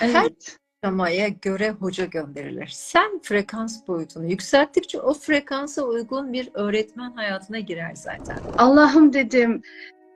Her 0.00 0.20
Evet. 0.20 0.56
aşamaya 0.82 1.28
göre 1.28 1.70
hoca 1.70 2.04
gönderilir. 2.04 2.68
Sen 2.72 3.20
frekans 3.22 3.88
boyutunu 3.88 4.30
yükselttikçe 4.30 5.00
o 5.00 5.14
frekansa 5.14 5.82
uygun 5.82 6.32
bir 6.32 6.48
öğretmen 6.54 7.12
hayatına 7.12 7.58
girer 7.58 7.92
zaten. 7.94 8.36
Allah'ım 8.58 9.12
dedim, 9.12 9.62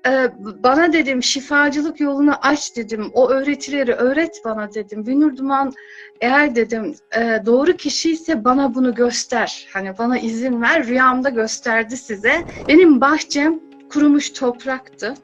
e, 0.06 0.30
bana 0.62 0.92
dedim 0.92 1.22
şifacılık 1.22 2.00
yolunu 2.00 2.34
aç 2.42 2.76
dedim. 2.76 3.10
O 3.14 3.28
öğretileri 3.30 3.92
öğret 3.92 4.40
bana 4.44 4.74
dedim. 4.74 5.06
Binur 5.06 5.36
Duman 5.36 5.72
eğer 6.20 6.54
dedim 6.54 6.94
e, 7.16 7.42
doğru 7.46 7.72
kişi 7.72 8.12
ise 8.12 8.44
bana 8.44 8.74
bunu 8.74 8.94
göster. 8.94 9.68
Hani 9.72 9.98
bana 9.98 10.18
izin 10.18 10.62
ver. 10.62 10.86
Rüyamda 10.86 11.28
gösterdi 11.28 11.96
size. 11.96 12.44
Benim 12.68 13.00
bahçem 13.00 13.60
kurumuş 13.92 14.32
topraktı. 14.32 15.14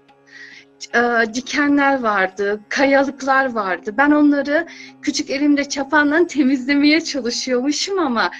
E, 0.94 1.34
dikenler 1.34 2.02
vardı, 2.02 2.60
kayalıklar 2.68 3.52
vardı. 3.52 3.94
Ben 3.98 4.10
onları 4.10 4.66
küçük 5.02 5.30
elimde 5.30 5.68
çapanla 5.68 6.26
temizlemeye 6.26 7.00
çalışıyormuşum 7.00 7.98
ama 7.98 8.30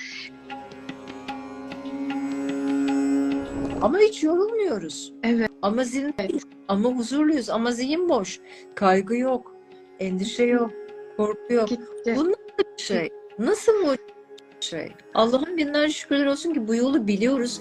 Ama 3.82 3.98
hiç 3.98 4.22
yorulmuyoruz. 4.22 5.12
Evet. 5.22 5.50
Ama 5.62 5.84
zihin 5.84 6.14
ama 6.68 6.88
huzurluyuz. 6.88 7.50
Ama 7.50 7.72
zihin 7.72 8.08
boş. 8.08 8.40
Kaygı 8.74 9.16
yok. 9.16 9.56
Endişe 10.00 10.44
yok. 10.44 10.70
Korku 11.16 11.52
yok. 11.52 11.68
gitti. 11.68 12.14
Bu 12.16 12.24
nasıl 12.24 12.58
bir 12.78 12.82
şey? 12.82 13.08
Nasıl 13.38 13.72
bu 13.72 13.94
şey? 14.60 14.92
Allah'ın 15.14 15.56
binlerce 15.56 15.92
şükürler 15.92 16.26
olsun 16.26 16.54
ki 16.54 16.68
bu 16.68 16.74
yolu 16.74 17.06
biliyoruz. 17.06 17.60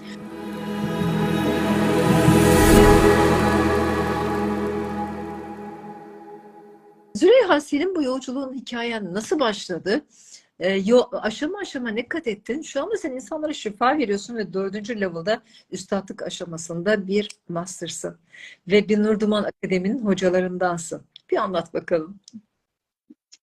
Züleyha 7.53 7.61
senin 7.61 7.95
bu 7.95 8.03
yolculuğun 8.03 8.53
hikayen 8.53 9.13
nasıl 9.13 9.39
başladı? 9.39 10.05
Ee, 10.59 10.69
yo- 10.73 11.09
aşama 11.11 11.59
aşama 11.59 11.89
ne 11.89 12.07
kat 12.07 12.27
ettin? 12.27 12.61
Şu 12.61 12.83
anda 12.83 12.97
sen 12.97 13.11
insanlara 13.11 13.53
şifa 13.53 13.97
veriyorsun 13.97 14.35
ve 14.35 14.53
dördüncü 14.53 15.01
level'da 15.01 15.41
üstadlık 15.71 16.21
aşamasında 16.23 17.07
bir 17.07 17.29
master'sın. 17.49 18.17
Ve 18.67 18.89
bir 18.89 19.03
Nur 19.03 19.19
Duman 19.19 19.43
Akademi'nin 19.43 19.99
hocalarındansın. 20.05 21.01
Bir 21.31 21.37
anlat 21.37 21.73
bakalım. 21.73 22.19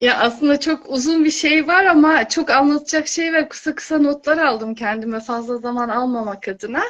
Ya 0.00 0.18
aslında 0.18 0.60
çok 0.60 0.90
uzun 0.90 1.24
bir 1.24 1.30
şey 1.30 1.66
var 1.66 1.84
ama 1.84 2.28
çok 2.28 2.50
anlatacak 2.50 3.08
şey 3.08 3.32
ve 3.32 3.48
kısa 3.48 3.74
kısa 3.74 3.98
notlar 3.98 4.38
aldım 4.38 4.74
kendime 4.74 5.20
fazla 5.20 5.58
zaman 5.58 5.88
almamak 5.88 6.48
adına. 6.48 6.82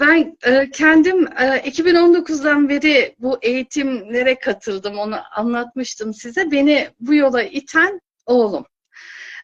Ben 0.00 0.36
e, 0.42 0.70
kendim 0.70 1.26
e, 1.26 1.70
2019'dan 1.70 2.68
beri 2.68 3.14
bu 3.18 3.38
eğitimlere 3.42 4.38
katıldım. 4.38 4.98
Onu 4.98 5.16
anlatmıştım 5.36 6.14
size. 6.14 6.50
Beni 6.50 6.88
bu 7.00 7.14
yola 7.14 7.42
iten 7.42 8.00
oğlum. 8.26 8.66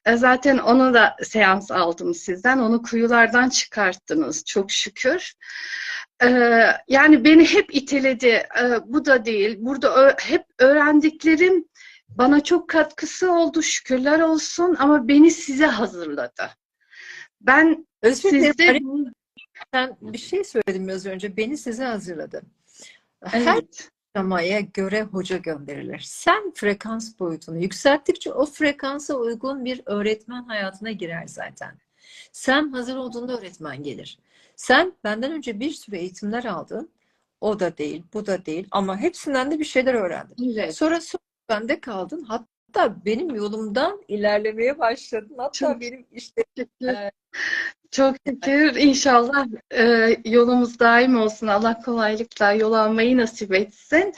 E, 0.07 0.17
zaten 0.17 0.59
ona 0.59 0.95
da 0.95 1.17
seans 1.23 1.71
aldım 1.71 2.15
sizden. 2.15 2.59
Onu 2.59 2.83
kuyulardan 2.83 3.49
çıkarttınız 3.49 4.45
çok 4.45 4.71
şükür. 4.73 5.33
E, 6.23 6.29
yani 6.89 7.25
beni 7.25 7.45
hep 7.45 7.75
iteledi. 7.75 8.27
E, 8.27 8.63
bu 8.87 9.05
da 9.05 9.25
değil. 9.25 9.57
Burada 9.61 10.17
hep 10.21 10.45
öğrendiklerim 10.59 11.65
bana 12.19 12.45
çok 12.45 12.69
katkısı 12.69 13.33
oldu 13.33 13.63
şükürler 13.63 14.21
olsun 14.21 14.77
ama 14.79 15.09
beni 15.09 15.31
size 15.31 15.67
hazırladı. 15.67 16.51
Ben 17.41 17.87
Özür 18.03 18.31
sizde 18.31 18.81
Sen 19.75 19.97
bir 20.01 20.19
şey 20.19 20.45
söyledin 20.45 20.89
biraz 20.89 21.07
önce. 21.07 21.37
Beni 21.37 21.59
size 21.59 21.85
hazırladı. 21.85 22.43
Her 23.25 23.55
evet, 23.55 23.91
aşamaya 24.15 24.61
göre 24.61 25.03
hoca 25.03 25.37
gönderilir. 25.37 25.99
Sen 25.99 26.53
frekans 26.55 27.19
boyutunu 27.19 27.63
yükselttikçe 27.63 28.33
o 28.33 28.47
frekansa 28.47 29.15
uygun 29.15 29.65
bir 29.65 29.83
öğretmen 29.87 30.43
hayatına 30.43 30.91
girer 30.91 31.27
zaten. 31.27 31.79
Sen 32.33 32.73
hazır 32.73 32.97
olduğunda 32.97 33.39
öğretmen 33.39 33.83
gelir. 33.83 34.19
Sen 34.57 34.93
benden 35.05 35.33
önce 35.33 35.61
bir 35.61 35.71
sürü 35.71 35.97
eğitimler 35.97 36.45
aldın. 36.45 36.91
O 37.41 37.61
da 37.61 37.79
değil, 37.79 38.03
bu 38.15 38.27
da 38.27 38.47
değil 38.47 38.69
ama 38.71 38.97
hepsinden 38.99 39.51
de 39.51 39.59
bir 39.59 39.65
şeyler 39.65 39.95
öğrendin. 39.95 40.57
evet. 40.59 40.77
Sonra 40.77 41.01
bende 41.51 41.81
kaldın. 41.81 42.25
Hatta 42.29 43.05
benim 43.05 43.35
yolumdan 43.35 44.01
ilerlemeye 44.09 44.79
başladın. 44.79 45.35
Hatta 45.39 45.53
Çok 45.53 45.81
benim 45.81 46.07
işte 46.13 46.45
şükür. 46.59 46.97
Çok 47.91 48.17
şükür. 48.27 48.75
İnşallah 48.77 49.47
e, 49.75 50.17
yolumuz 50.25 50.79
daim 50.79 51.17
olsun. 51.21 51.47
Allah 51.47 51.81
kolaylıkla 51.85 52.53
yol 52.53 52.73
almayı 52.73 53.17
nasip 53.17 53.55
etsin. 53.55 54.13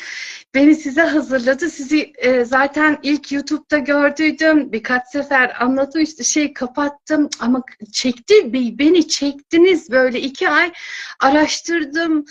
Beni 0.55 0.75
size 0.75 1.03
hazırladı. 1.03 1.71
Sizi 1.71 2.13
e, 2.19 2.45
zaten 2.45 2.99
ilk 3.03 3.33
YouTube'da 3.33 3.79
gördüydüm. 3.79 4.73
Birkaç 4.73 5.03
sefer 5.13 5.63
anlatmıştı. 5.63 6.25
Şey 6.25 6.53
kapattım 6.55 7.29
ama 7.41 7.63
çekti. 7.93 8.53
be- 8.53 8.79
Beni 8.79 9.09
çektiniz 9.09 9.91
böyle 9.91 10.21
iki 10.21 10.49
ay 10.49 10.73
araştırdım. 11.21 12.25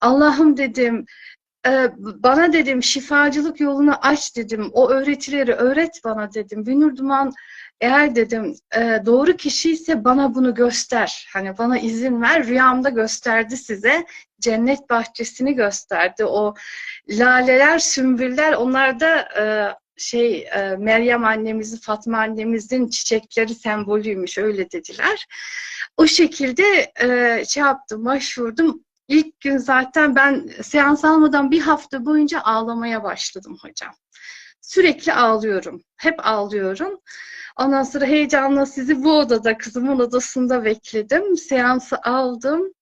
Allah'ım 0.00 0.56
dedim. 0.56 1.06
E, 1.66 1.92
bana 1.98 2.52
dedim 2.52 2.82
şifacılık 2.82 3.60
yolunu 3.60 3.94
aç 4.02 4.36
dedim. 4.36 4.70
O 4.72 4.88
öğretileri 4.90 5.52
öğret 5.52 6.00
bana 6.04 6.34
dedim. 6.34 6.66
Binur 6.66 6.96
Duman 6.96 7.32
eğer 7.80 8.14
dedim 8.14 8.56
e, 8.76 9.02
doğru 9.06 9.36
kişi 9.36 9.72
ise 9.72 10.04
bana 10.04 10.34
bunu 10.34 10.54
göster. 10.54 11.28
Hani 11.32 11.58
bana 11.58 11.78
izin 11.78 12.22
ver. 12.22 12.46
Rüyamda 12.46 12.88
gösterdi 12.88 13.56
size. 13.56 14.06
Cennet 14.40 14.90
bahçesini 14.90 15.54
gösterdi. 15.54 16.24
O 16.24 16.54
laleler, 17.08 17.78
sümbüller 17.78 18.52
onlar 18.52 19.00
da 19.00 19.20
e, 19.20 19.44
şey 19.96 20.48
e, 20.54 20.76
Meryem 20.78 21.24
annemizin, 21.24 21.76
Fatma 21.76 22.18
annemizin 22.18 22.88
çiçekleri 22.88 23.54
sembolüymüş 23.54 24.38
öyle 24.38 24.70
dediler. 24.70 25.26
O 25.96 26.06
şekilde 26.06 26.92
şey 27.46 27.62
yaptım, 27.62 28.04
başvurdum. 28.04 28.84
İlk 29.08 29.40
gün 29.40 29.58
zaten 29.58 30.14
ben 30.16 30.46
seans 30.62 31.04
almadan 31.04 31.50
bir 31.50 31.60
hafta 31.60 32.06
boyunca 32.06 32.40
ağlamaya 32.40 33.02
başladım 33.04 33.56
hocam. 33.62 33.94
Sürekli 34.60 35.12
ağlıyorum. 35.12 35.82
Hep 35.96 36.26
ağlıyorum. 36.26 37.00
Ondan 37.56 37.82
sonra 37.82 38.06
heyecanla 38.06 38.66
sizi 38.66 39.04
bu 39.04 39.18
odada, 39.18 39.58
kızımın 39.58 39.98
odasında 39.98 40.64
bekledim. 40.64 41.36
Seansı 41.36 41.96
aldım. 42.02 42.72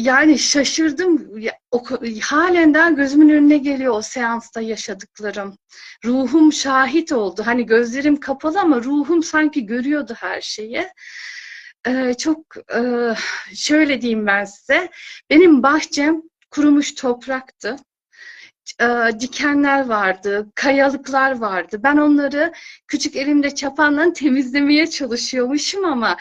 Yani 0.00 0.38
şaşırdım. 0.38 1.38
Ya, 1.38 1.52
o, 1.70 1.78
ka- 1.78 2.20
halen 2.20 2.74
daha 2.74 2.90
gözümün 2.90 3.28
önüne 3.28 3.58
geliyor 3.58 3.94
o 3.96 4.02
seansta 4.02 4.60
yaşadıklarım. 4.60 5.56
Ruhum 6.04 6.52
şahit 6.52 7.12
oldu. 7.12 7.42
Hani 7.46 7.66
gözlerim 7.66 8.20
kapalı 8.20 8.60
ama 8.60 8.82
ruhum 8.82 9.22
sanki 9.22 9.66
görüyordu 9.66 10.14
her 10.18 10.40
şeyi. 10.40 10.88
Ee, 11.86 12.14
çok 12.18 12.56
e, 12.74 12.80
şöyle 13.54 14.00
diyeyim 14.00 14.26
ben 14.26 14.44
size. 14.44 14.88
Benim 15.30 15.62
bahçem 15.62 16.22
kurumuş 16.50 16.94
topraktı 16.94 17.76
e, 18.80 18.86
dikenler 19.20 19.86
vardı, 19.86 20.50
kayalıklar 20.54 21.38
vardı. 21.38 21.80
Ben 21.82 21.96
onları 21.96 22.52
küçük 22.88 23.16
elimde 23.16 23.54
çapanla 23.54 24.12
temizlemeye 24.12 24.86
çalışıyormuşum 24.86 25.84
ama 25.84 26.16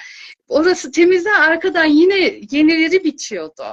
orası 0.54 0.92
temizle 0.92 1.32
arkadan 1.32 1.86
yine 1.86 2.40
yenileri 2.52 3.04
bitiyordu. 3.04 3.64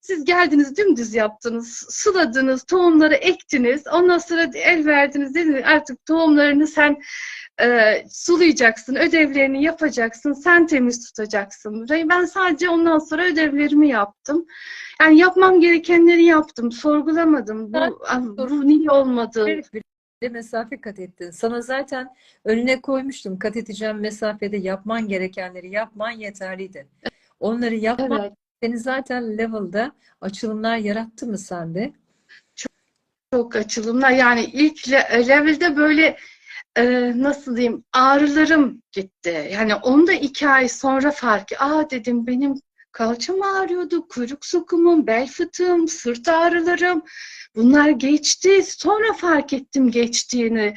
Siz 0.00 0.24
geldiniz 0.24 0.76
dümdüz 0.76 1.14
yaptınız, 1.14 1.86
suladınız, 1.90 2.64
tohumları 2.64 3.14
ektiniz. 3.14 3.86
Ondan 3.92 4.18
sonra 4.18 4.50
el 4.54 4.86
verdiniz 4.86 5.34
dediniz 5.34 5.62
artık 5.64 6.06
tohumlarını 6.06 6.66
sen 6.66 6.96
e, 7.60 8.04
sulayacaksın, 8.10 8.94
ödevlerini 8.94 9.62
yapacaksın, 9.62 10.32
sen 10.32 10.66
temiz 10.66 11.06
tutacaksın. 11.06 11.86
Ben 11.90 12.24
sadece 12.24 12.68
ondan 12.68 12.98
sonra 12.98 13.24
ödevlerimi 13.24 13.88
yaptım. 13.88 14.46
Yani 15.00 15.18
yapmam 15.18 15.60
gerekenleri 15.60 16.24
yaptım, 16.24 16.72
sorgulamadım. 16.72 17.72
Bu, 17.72 17.78
ah, 18.08 18.20
bu 18.20 18.68
niye 18.68 18.90
olmadı? 18.90 19.60
Mesafe 20.22 20.80
kat 20.80 20.98
ettin. 20.98 21.30
Sana 21.30 21.60
zaten 21.62 22.14
önüne 22.44 22.80
koymuştum. 22.80 23.38
Kat 23.38 23.56
edeceğim 23.56 23.96
mesafede 24.00 24.56
yapman 24.56 25.08
gerekenleri 25.08 25.70
yapman 25.70 26.10
yeterliydi. 26.10 26.86
Onları 27.40 27.74
yapman 27.74 28.20
Evet, 28.20 28.32
seni 28.62 28.78
zaten 28.78 29.38
level'da 29.38 29.92
açılımlar 30.20 30.76
yarattı 30.76 31.26
mı 31.26 31.38
sende? 31.38 31.92
çok 33.32 33.56
açılımlar. 33.56 34.10
Yani 34.10 34.44
ilk 34.44 34.88
le- 34.90 35.28
level'de 35.28 35.76
böyle 35.76 36.16
e, 36.76 37.12
nasıl 37.16 37.56
diyeyim 37.56 37.84
ağrılarım 37.92 38.82
gitti. 38.92 39.48
Yani 39.52 39.74
onu 39.74 40.06
da 40.06 40.12
iki 40.12 40.48
ay 40.48 40.68
sonra 40.68 41.10
fark. 41.10 41.52
Aa 41.58 41.90
dedim 41.90 42.26
benim 42.26 42.54
kalçam 42.96 43.42
ağrıyordu, 43.42 44.08
kuyruk 44.08 44.46
sokumum, 44.46 45.06
bel 45.06 45.26
fıtığım, 45.26 45.88
sırt 45.88 46.28
ağrılarım. 46.28 47.02
Bunlar 47.56 47.90
geçti. 47.90 48.62
Sonra 48.62 49.12
fark 49.12 49.52
ettim 49.52 49.90
geçtiğini. 49.90 50.74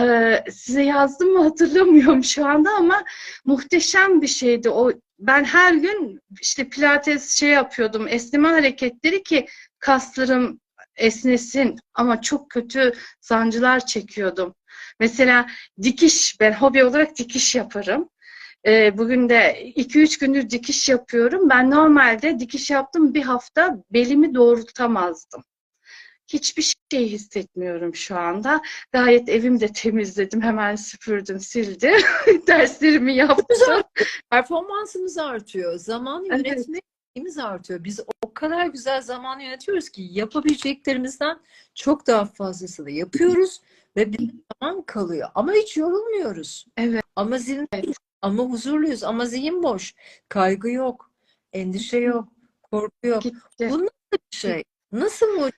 Ee, 0.00 0.44
size 0.52 0.82
yazdım 0.82 1.32
mı 1.32 1.42
hatırlamıyorum 1.42 2.24
şu 2.24 2.46
anda 2.46 2.70
ama 2.70 3.04
muhteşem 3.44 4.22
bir 4.22 4.26
şeydi. 4.26 4.70
O 4.70 4.92
ben 5.18 5.44
her 5.44 5.74
gün 5.74 6.20
işte 6.40 6.68
pilates 6.68 7.38
şey 7.38 7.48
yapıyordum, 7.48 8.08
esneme 8.08 8.48
hareketleri 8.48 9.22
ki 9.22 9.46
kaslarım 9.78 10.60
esnesin 10.96 11.76
ama 11.94 12.22
çok 12.22 12.50
kötü 12.50 12.92
sancılar 13.20 13.86
çekiyordum. 13.86 14.54
Mesela 15.00 15.46
dikiş, 15.82 16.40
ben 16.40 16.52
hobi 16.52 16.84
olarak 16.84 17.18
dikiş 17.18 17.54
yaparım. 17.54 18.08
Ee, 18.66 18.98
bugün 18.98 19.28
de 19.28 19.72
2-3 19.76 20.18
gündür 20.20 20.50
dikiş 20.50 20.88
yapıyorum. 20.88 21.50
Ben 21.50 21.70
normalde 21.70 22.38
dikiş 22.40 22.70
yaptım 22.70 23.14
bir 23.14 23.22
hafta 23.22 23.84
belimi 23.90 24.34
doğrultamazdım. 24.34 25.44
Hiçbir 26.28 26.74
şey 26.92 27.08
hissetmiyorum 27.08 27.94
şu 27.94 28.16
anda. 28.18 28.62
Gayet 28.92 29.28
evimi 29.28 29.60
de 29.60 29.68
temizledim. 29.68 30.42
Hemen 30.42 30.76
süpürdüm, 30.76 31.40
sildim. 31.40 32.00
Derslerimi 32.46 33.14
yaptım. 33.14 33.82
Performansımız 34.30 35.18
artıyor. 35.18 35.78
Zaman 35.78 36.24
Evet. 36.30 36.46
yönetmemiz 36.46 37.38
artıyor. 37.38 37.84
Biz 37.84 38.00
o 38.24 38.34
kadar 38.34 38.66
güzel 38.66 39.02
zaman 39.02 39.40
yönetiyoruz 39.40 39.88
ki 39.88 40.08
yapabileceklerimizden 40.10 41.38
çok 41.74 42.06
daha 42.06 42.24
fazlasını 42.24 42.90
yapıyoruz 42.90 43.60
ve 43.96 44.12
bir 44.12 44.30
zaman 44.60 44.82
kalıyor. 44.82 45.28
Ama 45.34 45.52
hiç 45.52 45.76
yorulmuyoruz. 45.76 46.66
Evet. 46.76 47.04
Ama 47.16 47.38
zihin 47.38 47.68
ama 48.26 48.42
huzurluyuz. 48.42 49.04
Ama 49.04 49.26
zihin 49.26 49.62
boş. 49.62 49.94
Kaygı 50.28 50.70
yok. 50.70 51.10
Endişe 51.52 51.98
yok. 51.98 52.28
Korku 52.62 53.06
yok. 53.06 53.22
Gitti. 53.22 53.68
Bu 53.70 53.78
nasıl 53.78 54.12
bir 54.12 54.36
şey? 54.36 54.64
Nasıl 54.92 55.46
bir 55.46 55.52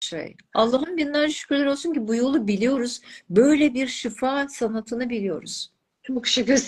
şey? 0.00 0.36
Allah'ın 0.54 0.96
binlerce 0.96 1.34
şükürler 1.34 1.66
olsun 1.66 1.92
ki 1.92 2.08
bu 2.08 2.14
yolu 2.14 2.48
biliyoruz. 2.48 3.00
Böyle 3.30 3.74
bir 3.74 3.86
şifa 3.86 4.48
sanatını 4.48 5.10
biliyoruz. 5.10 5.72
Çok 6.02 6.26
şükür. 6.26 6.62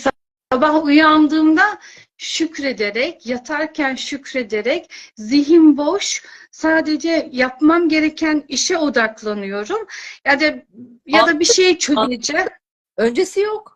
Sabah 0.51 0.83
uyandığımda 0.83 1.79
şükrederek, 2.17 3.25
yatarken 3.25 3.95
şükrederek, 3.95 4.91
zihin 5.15 5.77
boş, 5.77 6.23
sadece 6.51 7.29
yapmam 7.31 7.89
gereken 7.89 8.43
işe 8.47 8.77
odaklanıyorum. 8.77 9.87
Ya 10.25 10.39
da 10.39 10.45
ya 11.05 11.27
da 11.27 11.39
bir 11.39 11.45
şey 11.45 11.77
çözeceğim. 11.77 12.47
Öncesi 12.97 13.39
yok. 13.39 13.74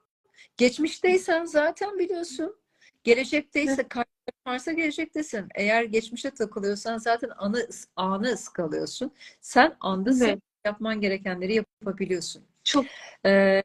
Geçmişteysen 0.59 1.45
zaten 1.45 1.99
biliyorsun. 1.99 2.55
Gelecekteyse 3.03 3.87
kaygıların 3.87 4.45
varsa 4.47 4.71
gelecektesin. 4.71 5.47
Eğer 5.55 5.83
geçmişe 5.83 6.31
takılıyorsan 6.31 6.97
zaten 6.97 7.29
anı, 7.37 7.67
anı 7.95 8.27
ıskalıyorsun. 8.27 9.11
Sen 9.41 9.77
andasın. 9.79 10.25
Evet. 10.25 10.39
Yapman 10.65 11.01
gerekenleri 11.01 11.55
yapabiliyorsun. 11.55 12.43
Çok 12.63 12.85
Ee, 13.25 13.63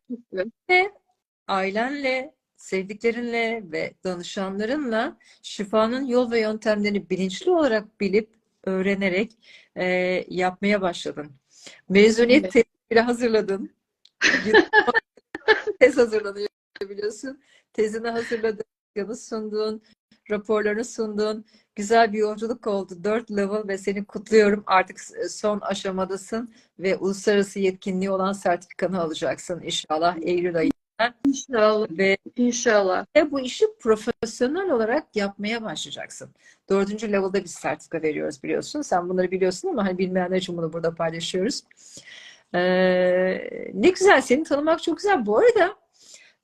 ve 0.68 0.92
ailenle, 1.48 2.34
sevdiklerinle 2.56 3.62
ve 3.72 3.94
danışanlarınla 4.04 5.18
şifanın 5.42 6.06
yol 6.06 6.30
ve 6.30 6.40
yöntemlerini 6.40 7.10
bilinçli 7.10 7.50
olarak 7.50 8.00
bilip, 8.00 8.30
öğrenerek 8.64 9.32
e, 9.76 9.84
yapmaya 10.28 10.80
başladın. 10.82 11.32
Mezuniyet 11.88 12.42
Evet. 12.44 12.52
tezini 12.52 12.90
bile 12.90 13.00
hazırladın. 13.00 13.74
Tez 15.80 15.96
hazırlanıyor 15.96 16.53
biliyorsun. 16.80 17.40
Tezini 17.72 18.08
hazırladın, 18.08 18.64
yanı 18.96 19.16
sundun, 19.16 19.82
raporlarını 20.30 20.84
sundun. 20.84 21.44
Güzel 21.76 22.12
bir 22.12 22.18
yolculuk 22.18 22.66
oldu. 22.66 23.04
Dört 23.04 23.30
level 23.30 23.68
ve 23.68 23.78
seni 23.78 24.04
kutluyorum. 24.04 24.62
Artık 24.66 25.00
son 25.30 25.60
aşamadasın 25.60 26.54
ve 26.78 26.96
uluslararası 26.96 27.58
yetkinliği 27.58 28.10
olan 28.10 28.32
sertifikanı 28.32 29.00
alacaksın 29.00 29.60
inşallah 29.62 30.16
Eylül 30.22 30.56
ayı. 30.56 30.70
İnşallah. 31.26 31.88
Ve 31.90 32.16
İnşallah. 32.36 33.06
ve 33.16 33.30
bu 33.30 33.40
işi 33.40 33.66
profesyonel 33.80 34.70
olarak 34.70 35.16
yapmaya 35.16 35.62
başlayacaksın. 35.62 36.30
Dördüncü 36.70 37.12
level'da 37.12 37.44
biz 37.44 37.50
sertifika 37.50 38.02
veriyoruz 38.02 38.42
biliyorsun. 38.42 38.82
Sen 38.82 39.08
bunları 39.08 39.30
biliyorsun 39.30 39.68
ama 39.68 39.86
hani 39.86 39.98
bilmeyenler 39.98 40.36
için 40.36 40.56
bunu 40.56 40.72
burada 40.72 40.94
paylaşıyoruz. 40.94 41.62
Ee, 42.54 42.60
ne 43.74 43.88
güzel 43.90 44.20
seni 44.20 44.44
tanımak 44.44 44.82
çok 44.82 44.96
güzel. 44.96 45.26
Bu 45.26 45.38
arada 45.38 45.76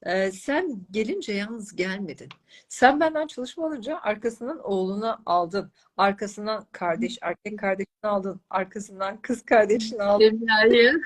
e, 0.03 0.33
sen 0.33 0.81
gelince 0.91 1.33
yalnız 1.33 1.77
gelmedin. 1.77 2.29
Sen 2.69 3.01
benden 3.01 3.27
çalışma 3.27 3.67
alınca 3.67 3.99
arkasından 4.03 4.61
oğlunu 4.65 5.19
aldın. 5.27 5.73
Arkasından 5.97 6.67
kardeş, 6.73 7.19
erkek 7.23 7.59
kardeşini 7.59 7.91
aldın. 8.03 8.41
Arkasından 8.51 9.21
kız 9.21 9.45
kardeşini 9.45 10.03
aldın. 10.03 10.25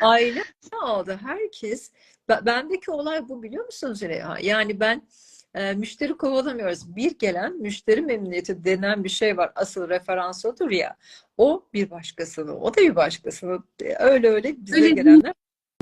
Aile 0.00 0.43
ne 0.73 0.79
oldu? 0.79 1.19
Herkes 1.23 1.91
Be- 2.29 2.41
bendeki 2.46 2.91
olay 2.91 3.29
bu 3.29 3.43
biliyor 3.43 3.64
musun 3.64 3.94
Züleyha? 3.94 4.38
Yani 4.38 4.81
ben 4.81 5.02
e, 5.55 5.73
müşteri 5.73 6.17
kovalamıyoruz. 6.17 6.96
Bir 6.96 7.19
gelen 7.19 7.56
müşteri 7.56 8.00
memnuniyeti 8.02 8.64
denen 8.64 9.05
bir 9.05 9.08
şey 9.08 9.37
var. 9.37 9.52
Asıl 9.55 9.88
referans 9.88 10.44
odur 10.44 10.70
ya. 10.70 10.96
O 11.38 11.64
bir 11.73 11.91
başkasını, 11.91 12.58
o 12.61 12.75
da 12.75 12.81
bir 12.81 12.96
başkasını. 12.96 13.62
E, 13.82 13.94
Öyle 13.94 14.29
öyle 14.29 14.55
bize 14.67 14.76
Öyle 14.76 14.91
gelenler. 14.91 15.35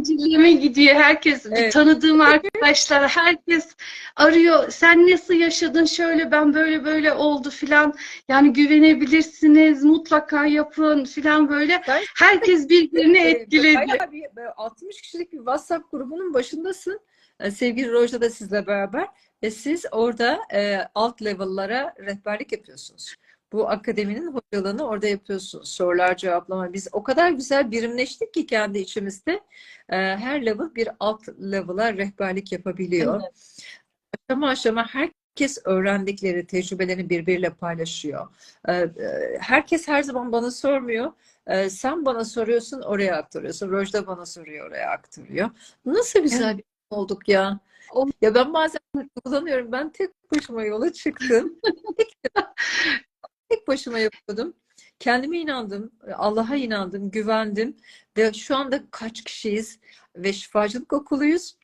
Zincirleme 0.04 0.52
gidiyor 0.52 0.94
herkes. 0.94 1.46
Evet. 1.46 1.72
Tanıdığım 1.72 2.20
arkadaşlar 2.20 3.08
herkes 3.08 3.69
arıyor. 4.16 4.70
Sen 4.70 5.10
nasıl 5.10 5.34
yaşadın? 5.34 5.84
Şöyle 5.84 6.31
ben 6.31 6.54
böyle 6.54 6.84
böyle 6.84 7.12
oldu 7.12 7.50
filan. 7.50 7.94
Yani 8.28 8.52
güvenebilirsiniz. 8.52 9.84
Mutlaka 9.84 10.46
yapın 10.46 11.04
filan 11.04 11.49
böyle. 11.49 11.82
Herkes 12.16 12.69
birbirini 12.69 13.19
E, 13.19 13.31
etkiledi. 13.31 13.76
Bayağı 13.76 14.12
bir 14.12 14.37
böyle 14.37 14.49
60 14.49 15.00
kişilik 15.02 15.32
bir 15.32 15.38
WhatsApp 15.38 15.90
grubunun 15.90 16.34
başındasın. 16.34 17.00
E, 17.40 17.50
Sevgili 17.50 17.93
Roja 17.93 18.20
da 18.20 18.31
sizle 18.31 18.66
beraber 18.66 19.06
ve 19.43 19.50
siz 19.50 19.84
orada 19.93 20.38
e, 20.55 20.78
alt 20.94 21.22
level'lara 21.22 21.94
rehberlik 21.98 22.52
yapıyorsunuz. 22.52 23.14
Bu 23.52 23.70
akademinin 23.70 24.32
hocalığını 24.34 24.87
orada 24.87 25.06
yapıyorsunuz. 25.06 25.69
Sorular 25.69 26.16
cevaplama. 26.16 26.72
Biz 26.72 26.88
o 26.93 27.02
kadar 27.02 27.31
güzel 27.31 27.70
birimleştik 27.70 28.34
ki 28.34 28.46
kendi 28.46 28.78
içimizde 28.78 29.32
e, 29.88 29.96
her 29.96 30.46
level 30.46 30.75
bir 30.75 30.88
alt 31.00 31.28
level'a 31.28 31.93
rehberlik 31.96 32.52
yapabiliyor. 32.52 33.20
Aşama 34.28 34.49
aşama 34.49 34.87
herkes 34.94 35.58
öğrendikleri 35.64 36.46
tecrübelerini 36.46 37.10
birbiriyle 37.10 37.50
paylaşıyor. 37.50 38.28
Ee, 38.69 38.72
e, 38.72 38.88
Herkes 39.40 39.88
her 39.88 40.02
zaman 40.02 40.32
bana 40.32 40.50
sormuyor. 40.50 41.12
Ee, 41.46 41.70
Sen 41.70 42.05
bana 42.05 42.25
soruyorsun, 42.25 42.81
oraya 42.81 43.16
aktarıyorsun. 43.16 43.70
Rojda 43.70 44.06
bana 44.06 44.26
soruyor, 44.26 44.69
oraya 44.69 44.90
aktarıyor. 44.90 45.50
Nasıl 45.84 46.20
güzel 46.20 46.58
bir 46.58 46.64
olduk 46.90 47.28
ya. 47.28 47.60
Ya 48.22 48.34
ben 48.34 48.55
bazen 48.55 48.81
kullanıyorum. 49.25 49.72
Ben 49.72 49.93
tek 49.93 50.10
başıma 50.32 50.64
yola 50.64 50.93
çıktım. 50.93 51.60
Tek, 53.52 53.69
başıma 53.69 53.99
yapıyordum. 53.99 54.54
Kendime 54.99 55.38
inandım, 55.38 55.90
Allah'a 56.14 56.56
inandım, 56.56 57.10
güvendim 57.10 57.76
ve 58.16 58.32
şu 58.32 58.56
anda 58.56 58.82
kaç 58.90 59.25
kişiyiz 59.25 59.78
ve 60.16 60.32
şifacılık 60.32 60.93
okuluyuz 60.93 61.56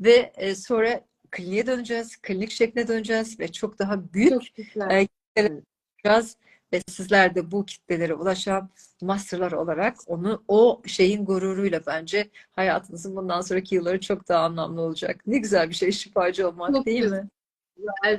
ve 0.00 0.32
e, 0.36 0.54
sonra 0.54 1.00
kliniğe 1.30 1.66
döneceğiz, 1.66 2.16
klinik 2.16 2.50
şekline 2.50 2.88
döneceğiz 2.88 3.40
ve 3.40 3.52
çok 3.52 3.78
daha 3.78 4.12
büyük 4.12 4.30
Çok 4.30 4.42
güzel. 4.56 5.06
yapacağız 5.36 6.36
ve 6.72 6.80
sizler 6.88 7.34
de 7.34 7.50
bu 7.50 7.66
kitlelere 7.66 8.14
ulaşan 8.14 8.70
masterlar 9.02 9.52
olarak 9.52 9.96
onu 10.06 10.44
o 10.48 10.82
şeyin 10.86 11.24
gururuyla 11.24 11.80
bence 11.86 12.30
hayatınızın 12.52 13.16
bundan 13.16 13.40
sonraki 13.40 13.74
yılları 13.74 14.00
çok 14.00 14.28
daha 14.28 14.44
anlamlı 14.44 14.80
olacak. 14.80 15.20
Ne 15.26 15.38
güzel 15.38 15.68
bir 15.70 15.74
şey 15.74 15.92
şifacı 15.92 16.48
olmak 16.48 16.74
Çok 16.74 16.86
değil 16.86 17.02
güzel. 17.02 17.22
mi? 17.22 17.28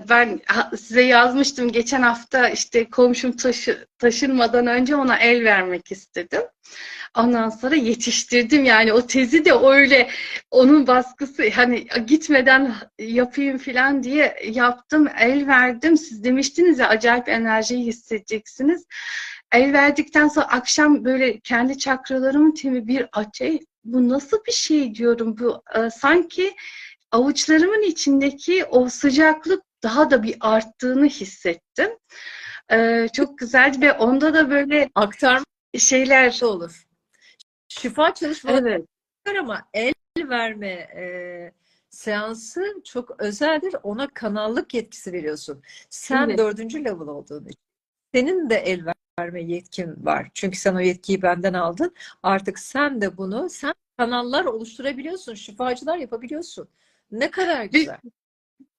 Ben 0.10 0.40
size 0.78 1.02
yazmıştım 1.02 1.72
geçen 1.72 2.02
hafta 2.02 2.50
işte 2.50 2.90
komşum 2.90 3.32
taşı, 3.32 3.88
taşınmadan 3.98 4.68
önce 4.68 4.96
ona 4.96 5.18
el 5.18 5.44
vermek 5.44 5.92
istedim. 5.92 6.42
Ondan 7.18 7.50
sonra 7.50 7.76
yetiştirdim 7.76 8.66
yani 8.66 8.94
o 8.94 9.08
tezi 9.08 9.46
de 9.46 9.54
öyle 9.54 10.10
onun 10.52 10.88
baskısı 10.88 11.50
hani 11.50 11.88
gitmeden 12.08 12.76
yapayım 13.00 13.58
falan 13.58 14.04
diye 14.04 14.36
yaptım 14.46 15.08
el 15.20 15.48
verdim. 15.48 15.98
Siz 15.98 16.24
demiştiniz 16.24 16.80
ya 16.80 16.88
acayip 16.88 17.30
enerjiyi 17.30 17.86
hissedeceksiniz. 17.86 18.86
El 19.52 19.74
verdikten 19.74 20.28
sonra 20.28 20.46
akşam 20.46 21.06
böyle 21.06 21.40
kendi 21.40 21.78
çakralarımın 21.78 22.52
temi 22.52 22.88
bir 22.88 23.08
açı 23.14 23.60
bu 23.84 24.10
nasıl 24.10 24.38
bir 24.48 24.52
şey 24.52 24.96
diyorum 24.96 25.38
bu 25.40 25.64
e, 25.76 25.90
sanki 25.90 26.54
avuçlarımın 27.12 27.82
içindeki 27.82 28.66
o 28.66 28.90
sıcaklık 28.90 29.64
daha 29.84 30.12
da 30.12 30.24
bir 30.24 30.38
arttığını 30.40 31.06
hissettim. 31.06 31.90
Ee, 32.72 33.08
çok 33.14 33.38
güzeldi 33.38 33.82
ve 33.82 33.94
onda 33.94 34.34
da 34.34 34.50
böyle 34.50 34.90
Aktarma 34.96 35.46
şeyler 35.78 36.42
olur. 36.44 36.88
Şifa 37.68 38.14
çalışmaları 38.14 38.70
evet 38.70 39.40
ama 39.40 39.62
el 39.74 39.94
verme 40.18 40.68
e, 40.68 41.54
seansı 41.90 42.82
çok 42.84 43.22
özeldir. 43.22 43.76
Ona 43.84 44.08
kanallık 44.08 44.74
yetkisi 44.74 45.14
veriyorsun. 45.14 45.64
Sen 45.90 46.28
Evet. 46.30 46.38
dördüncü 46.38 46.86
level 46.86 47.08
olduğun 47.08 47.46
için. 47.46 47.60
Senin 48.14 48.50
de 48.50 48.56
el 48.56 48.86
verme 49.20 49.42
yetkin 49.44 50.06
var. 50.06 50.30
Çünkü 50.34 50.58
sen 50.58 50.76
o 50.76 50.80
yetkiyi 50.80 51.22
benden 51.22 51.54
aldın. 51.54 51.96
Artık 52.24 52.60
sen 52.60 53.02
de 53.02 53.18
bunu, 53.18 53.50
sen 53.50 53.74
kanallar 53.98 54.46
oluşturabiliyorsun. 54.46 55.34
Şifacılar 55.34 55.98
yapabiliyorsun. 55.98 56.70
Ne 57.12 57.32
kadar 57.32 57.64
güzel. 57.64 57.98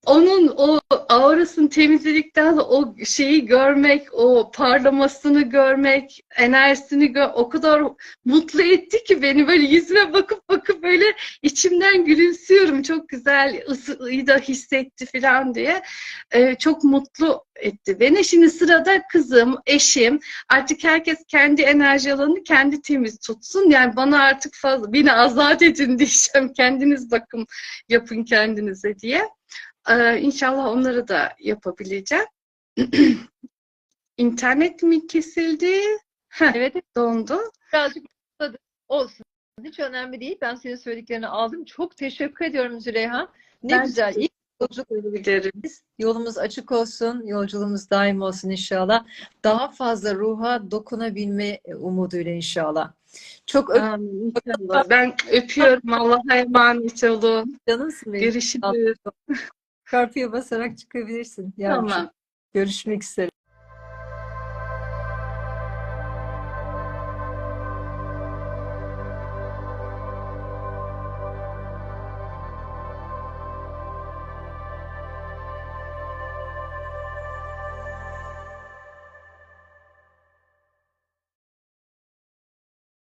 Onun 0.06 0.54
o 0.56 0.80
aurasını 1.08 1.68
temizledikten 1.68 2.50
sonra 2.50 2.62
o 2.62 2.94
şeyi 3.04 3.46
görmek, 3.46 4.14
o 4.14 4.50
parlamasını 4.54 5.42
görmek, 5.42 6.24
enerjisini 6.36 7.12
gör 7.12 7.30
o 7.34 7.48
kadar 7.48 7.82
mutlu 8.24 8.62
etti 8.62 9.04
ki 9.04 9.22
beni 9.22 9.48
böyle 9.48 9.66
yüzüme 9.66 10.12
bakıp 10.12 10.48
bakıp 10.48 10.82
böyle 10.82 11.04
içimden 11.42 12.04
gülümsüyorum. 12.04 12.82
Çok 12.82 13.08
güzel 13.08 13.64
ısıyı 13.68 14.26
da 14.26 14.36
hissetti 14.36 15.20
falan 15.20 15.54
diye. 15.54 15.82
Ee, 16.30 16.54
çok 16.54 16.84
mutlu 16.84 17.44
etti 17.56 18.00
beni. 18.00 18.24
Şimdi 18.24 18.50
sırada 18.50 19.02
kızım, 19.12 19.58
eşim. 19.66 20.20
Artık 20.48 20.84
herkes 20.84 21.18
kendi 21.28 21.62
enerji 21.62 22.14
alanını 22.14 22.42
kendi 22.42 22.82
temiz 22.82 23.18
tutsun. 23.18 23.70
Yani 23.70 23.96
bana 23.96 24.22
artık 24.22 24.54
fazla, 24.54 24.92
beni 24.92 25.12
azat 25.12 25.62
edin 25.62 25.98
diyeceğim. 25.98 26.52
Kendiniz 26.56 27.10
bakın, 27.10 27.46
yapın 27.88 28.24
kendinize 28.24 28.98
diye. 28.98 29.39
Ee, 29.88 30.20
inşallah 30.20 30.66
onları 30.66 31.08
da 31.08 31.32
yapabileceğim. 31.40 32.24
İnternet 34.16 34.82
mi 34.82 35.06
kesildi? 35.06 35.80
Heh, 36.28 36.52
Evet, 36.54 36.74
dondu. 36.96 37.38
birazcık 37.72 38.06
olsun. 38.88 39.24
Hiç 39.64 39.78
önemli 39.78 40.20
değil. 40.20 40.38
Ben 40.40 40.54
senin 40.54 40.76
söylediklerini 40.76 41.26
aldım. 41.26 41.64
Çok 41.64 41.96
teşekkür 41.96 42.44
ediyorum 42.44 42.80
Züleyha. 42.80 43.28
Ne 43.62 43.72
Ben 43.72 43.84
güzel. 43.84 44.14
İlk 44.16 44.32
yolculuk 44.60 45.16
Giderim. 45.16 45.62
Yolumuz 45.98 46.38
açık 46.38 46.72
olsun, 46.72 47.26
yolculuğumuz 47.26 47.90
daim 47.90 48.22
olsun 48.22 48.50
inşallah. 48.50 49.06
Daha 49.44 49.68
fazla 49.68 50.14
ruha 50.14 50.70
dokunabilme 50.70 51.60
umuduyla 51.76 52.32
inşallah. 52.32 52.92
Çok 53.46 53.70
öp 53.70 53.82
Amin, 53.82 54.34
inşallah. 54.46 54.90
Ben 54.90 55.14
öpüyorum. 55.32 55.92
Allah'a 55.92 56.36
emanet 56.36 57.04
olun. 57.04 57.60
canımsın 57.68 58.12
benim. 58.12 58.24
Görüşürüz. 58.24 58.96
Çarpıya 59.90 60.32
basarak 60.32 60.78
çıkabilirsin. 60.78 61.54
Yavrucuğum. 61.56 61.94
Tamam. 61.94 62.10
Görüşmek 62.52 63.04
üzere. 63.04 63.30